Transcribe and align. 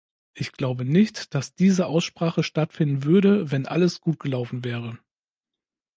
Ich 0.33 0.51
glaube 0.53 0.83
nicht, 0.83 1.35
dass 1.35 1.53
diese 1.53 1.85
Aussprache 1.85 2.41
stattfinden 2.41 3.03
würde, 3.03 3.51
wenn 3.51 3.67
alles 3.67 4.01
gut 4.01 4.19
gelaufen 4.19 4.63
wäre. 4.63 4.97